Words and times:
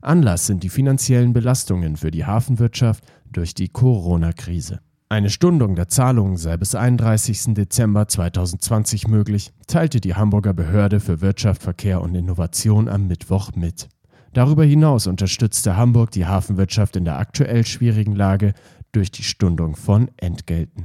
Anlass 0.00 0.46
sind 0.46 0.62
die 0.62 0.70
finanziellen 0.70 1.34
Belastungen 1.34 1.96
für 1.96 2.10
die 2.10 2.24
Hafenwirtschaft 2.24 3.04
durch 3.30 3.54
die 3.54 3.68
Corona-Krise. 3.68 4.80
Eine 5.10 5.30
Stundung 5.30 5.76
der 5.76 5.88
Zahlungen 5.88 6.36
sei 6.36 6.56
bis 6.56 6.74
31. 6.74 7.54
Dezember 7.54 8.08
2020 8.08 9.08
möglich, 9.08 9.52
teilte 9.66 10.00
die 10.00 10.14
Hamburger 10.14 10.54
Behörde 10.54 11.00
für 11.00 11.20
Wirtschaft, 11.20 11.62
Verkehr 11.62 12.00
und 12.00 12.14
Innovation 12.14 12.88
am 12.88 13.06
Mittwoch 13.06 13.52
mit. 13.54 13.88
Darüber 14.36 14.64
hinaus 14.64 15.06
unterstützte 15.06 15.78
Hamburg 15.78 16.10
die 16.10 16.26
Hafenwirtschaft 16.26 16.96
in 16.96 17.06
der 17.06 17.18
aktuell 17.18 17.66
schwierigen 17.66 18.14
Lage 18.14 18.52
durch 18.92 19.10
die 19.10 19.22
Stundung 19.22 19.76
von 19.76 20.10
Entgelten. 20.18 20.84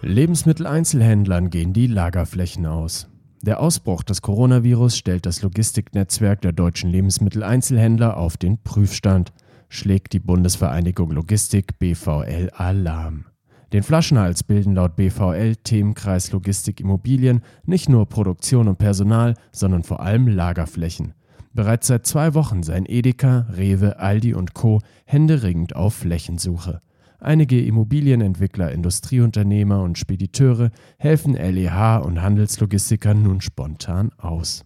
Lebensmitteleinzelhändlern 0.00 1.50
gehen 1.50 1.74
die 1.74 1.88
Lagerflächen 1.88 2.64
aus. 2.64 3.06
Der 3.42 3.60
Ausbruch 3.60 4.02
des 4.02 4.22
Coronavirus 4.22 4.96
stellt 4.96 5.26
das 5.26 5.42
Logistiknetzwerk 5.42 6.40
der 6.40 6.52
deutschen 6.52 6.88
Lebensmitteleinzelhändler 6.88 8.16
auf 8.16 8.38
den 8.38 8.56
Prüfstand, 8.62 9.34
schlägt 9.68 10.14
die 10.14 10.20
Bundesvereinigung 10.20 11.10
Logistik 11.10 11.78
BVL 11.78 12.48
Alarm. 12.54 13.26
Den 13.74 13.82
Flaschenhals 13.82 14.42
bilden 14.42 14.74
laut 14.74 14.96
BVL 14.96 15.56
Themenkreis 15.56 16.32
Logistik 16.32 16.80
Immobilien 16.80 17.42
nicht 17.66 17.90
nur 17.90 18.08
Produktion 18.08 18.68
und 18.68 18.78
Personal, 18.78 19.34
sondern 19.50 19.82
vor 19.82 20.00
allem 20.00 20.28
Lagerflächen. 20.28 21.12
Bereits 21.54 21.86
seit 21.86 22.06
zwei 22.06 22.34
Wochen 22.34 22.62
seien 22.62 22.86
Edeka, 22.86 23.46
Rewe, 23.54 23.98
Aldi 23.98 24.34
und 24.34 24.54
Co. 24.54 24.80
händeringend 25.04 25.76
auf 25.76 25.94
Flächensuche. 25.94 26.80
Einige 27.18 27.62
Immobilienentwickler, 27.62 28.72
Industrieunternehmer 28.72 29.82
und 29.82 29.96
Spediteure 29.96 30.70
helfen 30.98 31.34
LEH 31.34 31.98
und 31.98 32.20
Handelslogistikern 32.20 33.22
nun 33.22 33.40
spontan 33.40 34.10
aus. 34.18 34.64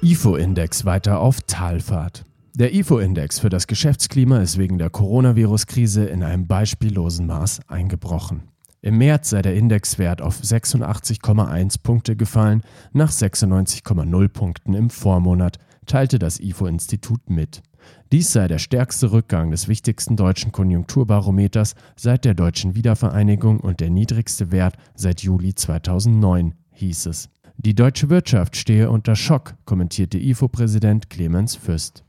IFO-Index 0.00 0.84
weiter 0.84 1.20
auf 1.20 1.40
Talfahrt. 1.42 2.24
Der 2.54 2.72
IFO-Index 2.72 3.40
für 3.40 3.48
das 3.48 3.66
Geschäftsklima 3.66 4.38
ist 4.38 4.58
wegen 4.58 4.78
der 4.78 4.90
Coronavirus-Krise 4.90 6.04
in 6.04 6.22
einem 6.22 6.46
beispiellosen 6.46 7.26
Maß 7.26 7.60
eingebrochen. 7.68 8.53
Im 8.84 8.98
März 8.98 9.30
sei 9.30 9.40
der 9.40 9.54
Indexwert 9.54 10.20
auf 10.20 10.42
86,1 10.42 11.82
Punkte 11.82 12.16
gefallen, 12.16 12.60
nach 12.92 13.10
96,0 13.10 14.28
Punkten 14.28 14.74
im 14.74 14.90
Vormonat, 14.90 15.56
teilte 15.86 16.18
das 16.18 16.38
IFO-Institut 16.38 17.30
mit. 17.30 17.62
Dies 18.12 18.30
sei 18.30 18.46
der 18.46 18.58
stärkste 18.58 19.10
Rückgang 19.10 19.50
des 19.50 19.68
wichtigsten 19.68 20.16
deutschen 20.16 20.52
Konjunkturbarometers 20.52 21.76
seit 21.96 22.26
der 22.26 22.34
deutschen 22.34 22.74
Wiedervereinigung 22.74 23.58
und 23.58 23.80
der 23.80 23.88
niedrigste 23.88 24.52
Wert 24.52 24.76
seit 24.94 25.22
Juli 25.22 25.54
2009, 25.54 26.52
hieß 26.72 27.06
es. 27.06 27.30
Die 27.56 27.74
deutsche 27.74 28.10
Wirtschaft 28.10 28.54
stehe 28.54 28.90
unter 28.90 29.16
Schock, 29.16 29.54
kommentierte 29.64 30.18
IFO-Präsident 30.18 31.08
Clemens 31.08 31.56
Fürst. 31.56 32.04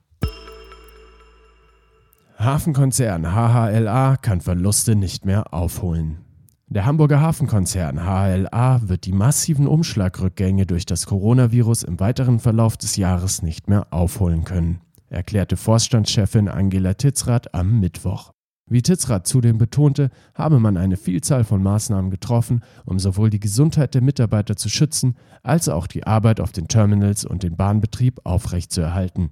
Hafenkonzern 2.38 3.34
HHLA 3.34 4.18
kann 4.18 4.42
Verluste 4.42 4.98
nicht 4.98 5.26
mehr 5.26 5.54
aufholen. 5.54 6.26
Der 6.68 6.86
Hamburger 6.86 7.22
Hafenkonzern 7.22 8.04
HLA 8.04 8.82
wird 8.90 9.06
die 9.06 9.12
massiven 9.12 9.68
Umschlagrückgänge 9.68 10.66
durch 10.66 10.88
das 10.88 11.06
Coronavirus 11.06 11.84
im 11.84 12.00
weiteren 12.00 12.40
Verlauf 12.40 12.76
des 12.76 12.96
Jahres 12.96 13.44
nicht 13.44 13.70
mehr 13.70 13.94
aufholen 13.94 14.46
können, 14.46 14.82
erklärte 15.08 15.58
Vorstandschefin 15.58 16.50
Angela 16.50 16.96
Titzrath 16.96 17.54
am 17.54 17.80
Mittwoch. 17.80 18.32
Wie 18.68 18.82
Titzrath 18.82 19.28
zudem 19.28 19.60
betonte, 19.60 20.10
habe 20.34 20.60
man 20.60 20.76
eine 20.76 20.98
Vielzahl 20.98 21.44
von 21.44 21.62
Maßnahmen 21.62 22.10
getroffen, 22.10 22.62
um 22.84 22.98
sowohl 22.98 23.30
die 23.30 23.40
Gesundheit 23.40 23.94
der 23.94 24.02
Mitarbeiter 24.02 24.56
zu 24.56 24.68
schützen, 24.68 25.18
als 25.44 25.70
auch 25.70 25.86
die 25.86 26.08
Arbeit 26.08 26.40
auf 26.40 26.52
den 26.52 26.68
Terminals 26.68 27.26
und 27.26 27.44
den 27.44 27.56
Bahnbetrieb 27.56 28.22
aufrechtzuerhalten. 28.24 29.30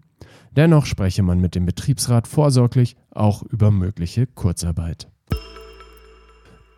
Dennoch 0.52 0.86
spreche 0.86 1.24
man 1.24 1.40
mit 1.40 1.56
dem 1.56 1.66
Betriebsrat 1.66 2.28
vorsorglich 2.28 2.96
auch 3.10 3.42
über 3.42 3.72
mögliche 3.72 4.28
Kurzarbeit. 4.28 5.10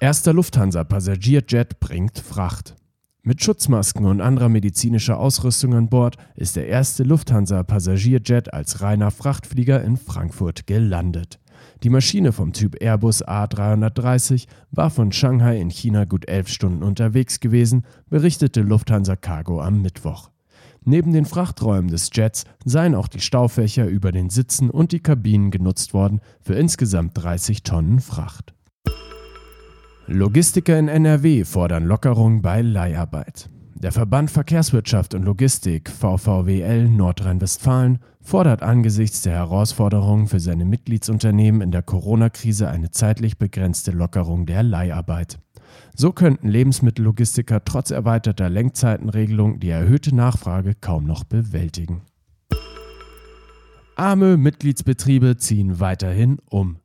Erster 0.05 0.33
Lufthansa-Passagierjet 0.33 1.79
bringt 1.79 2.19
Fracht. 2.19 2.75
Mit 3.23 3.43
Schutzmasken 3.43 4.05
und 4.05 4.21
anderer 4.21 4.49
medizinischer 4.49 5.19
Ausrüstung 5.19 5.73
an 5.73 5.89
Bord 5.89 6.17
ist 6.35 6.57
der 6.57 6.67
erste 6.67 7.01
Lufthansa-Passagierjet 7.01 8.53
als 8.53 8.81
reiner 8.81 9.09
Frachtflieger 9.09 9.83
in 9.83 9.97
Frankfurt 9.97 10.67
gelandet. 10.67 11.39
Die 11.81 11.89
Maschine 11.89 12.33
vom 12.33 12.53
Typ 12.53 12.79
Airbus 12.79 13.25
A330 13.25 14.45
war 14.69 14.91
von 14.91 15.11
Shanghai 15.11 15.59
in 15.59 15.71
China 15.71 16.05
gut 16.05 16.29
elf 16.29 16.49
Stunden 16.49 16.83
unterwegs 16.83 17.39
gewesen, 17.39 17.81
berichtete 18.07 18.61
Lufthansa 18.61 19.16
Cargo 19.16 19.59
am 19.59 19.81
Mittwoch. 19.81 20.29
Neben 20.83 21.13
den 21.13 21.25
Frachträumen 21.25 21.89
des 21.89 22.11
Jets 22.13 22.43
seien 22.63 22.93
auch 22.93 23.07
die 23.07 23.22
Staufächer 23.22 23.87
über 23.87 24.11
den 24.11 24.29
Sitzen 24.29 24.69
und 24.69 24.91
die 24.91 24.99
Kabinen 24.99 25.49
genutzt 25.49 25.95
worden 25.95 26.22
für 26.41 26.53
insgesamt 26.53 27.17
30 27.17 27.63
Tonnen 27.63 28.01
Fracht. 28.01 28.53
Logistiker 30.07 30.77
in 30.77 30.88
NRW 30.88 31.45
fordern 31.45 31.85
Lockerung 31.85 32.43
bei 32.43 32.61
Leiharbeit. 32.61 33.49
Der 33.73 33.91
Verband 33.91 34.29
Verkehrswirtschaft 34.29 35.16
und 35.16 35.23
Logistik 35.23 35.90
VVWL 35.90 36.87
Nordrhein-Westfalen 36.90 37.97
fordert 38.22 38.61
angesichts 38.61 39.23
der 39.23 39.34
Herausforderungen 39.34 40.28
für 40.28 40.40
seine 40.40 40.63
Mitgliedsunternehmen 40.63 41.61
in 41.61 41.72
der 41.72 41.81
Corona-Krise 41.81 42.69
eine 42.69 42.91
zeitlich 42.91 43.40
begrenzte 43.40 43.90
Lockerung 43.91 44.46
der 44.46 44.61
Leiharbeit. 44.61 45.40
So 45.96 46.11
könnten 46.11 46.49
Lebensmittellogistiker 46.49 47.66
trotz 47.66 47.90
erweiterter 47.90 48.47
Lenkzeitenregelung 48.47 49.59
die 49.59 49.69
erhöhte 49.69 50.16
Nachfrage 50.16 50.75
kaum 50.75 51.05
noch 51.05 51.23
bewältigen. 51.23 52.03
Arme 53.96 54.37
Mitgliedsbetriebe 54.37 55.37
ziehen 55.37 55.79
weiterhin 55.79 56.37
um. 56.47 56.78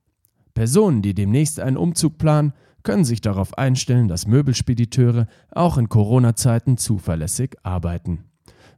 Personen, 0.55 1.03
die 1.03 1.15
demnächst 1.15 1.61
einen 1.61 1.77
Umzug 1.77 2.17
planen, 2.19 2.55
können 2.83 3.05
sich 3.05 3.21
darauf 3.21 3.57
einstellen, 3.57 4.09
dass 4.09 4.27
Möbelspediteure 4.27 5.27
auch 5.51 5.79
in 5.79 5.89
Corona-Zeiten 5.89 6.77
zuverlässig 6.77 7.57
arbeiten. 7.63 8.25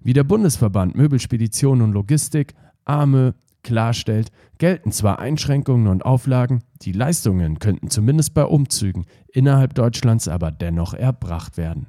Wie 0.00 0.12
der 0.12 0.24
Bundesverband 0.24 0.96
Möbelspedition 0.96 1.80
und 1.80 1.92
Logistik 1.92 2.54
AME 2.84 3.34
klarstellt, 3.62 4.32
gelten 4.58 4.90
zwar 4.90 5.20
Einschränkungen 5.20 5.86
und 5.86 6.04
Auflagen, 6.04 6.62
die 6.82 6.92
Leistungen 6.92 7.58
könnten 7.58 7.90
zumindest 7.90 8.34
bei 8.34 8.44
Umzügen 8.44 9.06
innerhalb 9.32 9.74
Deutschlands 9.74 10.26
aber 10.28 10.50
dennoch 10.50 10.94
erbracht 10.94 11.56
werden. 11.56 11.86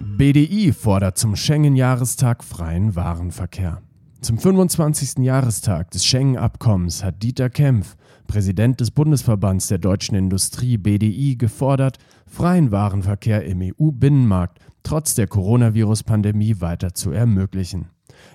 BDI 0.00 0.72
fordert 0.72 1.18
zum 1.18 1.34
Schengen-Jahrestag 1.34 2.44
freien 2.44 2.94
Warenverkehr. 2.94 3.82
Zum 4.20 4.38
25. 4.38 5.24
Jahrestag 5.24 5.90
des 5.92 6.04
Schengen-Abkommens 6.04 7.02
hat 7.02 7.22
Dieter 7.22 7.50
Kempf, 7.50 7.96
Präsident 8.28 8.78
des 8.78 8.92
Bundesverbands 8.92 9.66
der 9.66 9.78
deutschen 9.78 10.14
Industrie 10.14 10.76
BDI, 10.76 11.36
gefordert, 11.36 11.98
freien 12.26 12.70
Warenverkehr 12.70 13.44
im 13.44 13.60
EU-Binnenmarkt 13.62 14.60
trotz 14.84 15.14
der 15.14 15.26
Coronavirus-Pandemie 15.26 16.60
weiter 16.60 16.94
zu 16.94 17.10
ermöglichen. 17.10 17.88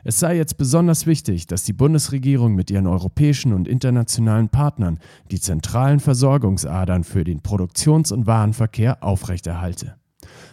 Es 0.03 0.19
sei 0.19 0.35
jetzt 0.35 0.57
besonders 0.57 1.05
wichtig, 1.05 1.47
dass 1.47 1.63
die 1.63 1.73
Bundesregierung 1.73 2.55
mit 2.55 2.71
ihren 2.71 2.87
europäischen 2.87 3.53
und 3.53 3.67
internationalen 3.67 4.49
Partnern 4.49 4.99
die 5.31 5.39
zentralen 5.39 5.99
Versorgungsadern 5.99 7.03
für 7.03 7.23
den 7.23 7.41
Produktions- 7.41 8.11
und 8.11 8.27
Warenverkehr 8.27 9.03
aufrechterhalte. 9.03 9.95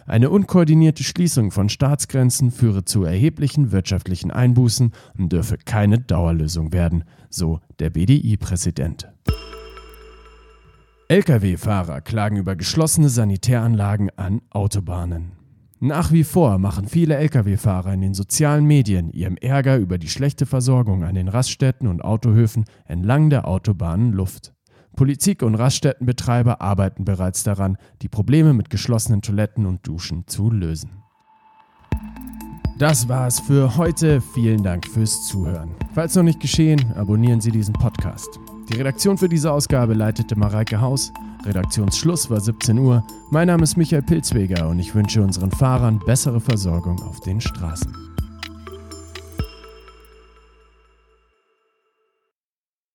Eine 0.05 0.29
unkoordinierte 0.29 1.03
Schließung 1.03 1.51
von 1.51 1.69
Staatsgrenzen 1.69 2.51
führe 2.51 2.85
zu 2.85 3.03
erheblichen 3.03 3.71
wirtschaftlichen 3.71 4.31
Einbußen 4.31 4.91
und 5.17 5.31
dürfe 5.31 5.57
keine 5.57 5.99
Dauerlösung 5.99 6.73
werden, 6.73 7.03
so 7.29 7.59
der 7.79 7.89
BDI-Präsident. 7.89 9.07
Lkw-Fahrer 11.11 11.99
klagen 11.99 12.37
über 12.37 12.55
geschlossene 12.55 13.09
Sanitäranlagen 13.09 14.11
an 14.15 14.41
Autobahnen. 14.49 15.33
Nach 15.81 16.13
wie 16.13 16.23
vor 16.23 16.57
machen 16.57 16.87
viele 16.87 17.17
Lkw-Fahrer 17.17 17.93
in 17.93 17.99
den 17.99 18.13
sozialen 18.13 18.63
Medien 18.63 19.11
ihrem 19.11 19.35
Ärger 19.35 19.75
über 19.75 19.97
die 19.97 20.07
schlechte 20.07 20.45
Versorgung 20.45 21.03
an 21.03 21.15
den 21.15 21.27
Raststätten 21.27 21.89
und 21.89 22.01
Autohöfen 22.01 22.63
entlang 22.85 23.29
der 23.29 23.45
Autobahnen 23.45 24.13
Luft. 24.13 24.53
Politik 24.95 25.43
und 25.43 25.55
Raststättenbetreiber 25.55 26.61
arbeiten 26.61 27.03
bereits 27.03 27.43
daran, 27.43 27.75
die 28.01 28.07
Probleme 28.07 28.53
mit 28.53 28.69
geschlossenen 28.69 29.21
Toiletten 29.21 29.65
und 29.65 29.85
Duschen 29.85 30.27
zu 30.27 30.49
lösen. 30.49 30.91
Das 32.77 33.09
war 33.09 33.27
es 33.27 33.41
für 33.41 33.75
heute. 33.75 34.21
Vielen 34.21 34.63
Dank 34.63 34.87
fürs 34.87 35.27
Zuhören. 35.27 35.71
Falls 35.93 36.15
noch 36.15 36.23
nicht 36.23 36.39
geschehen, 36.39 36.93
abonnieren 36.95 37.41
Sie 37.41 37.51
diesen 37.51 37.73
Podcast. 37.73 38.39
Die 38.71 38.77
Redaktion 38.77 39.17
für 39.17 39.27
diese 39.27 39.51
Ausgabe 39.51 39.93
leitete 39.93 40.37
Mareike 40.37 40.79
Haus. 40.79 41.11
Redaktionsschluss 41.45 42.29
war 42.29 42.39
17 42.39 42.77
Uhr. 42.79 43.03
Mein 43.29 43.47
Name 43.47 43.63
ist 43.63 43.75
Michael 43.75 44.01
Pilzweger 44.01 44.69
und 44.69 44.79
ich 44.79 44.95
wünsche 44.95 45.21
unseren 45.21 45.51
Fahrern 45.51 45.99
bessere 46.05 46.39
Versorgung 46.39 47.01
auf 47.03 47.19
den 47.19 47.41
Straßen. 47.41 48.10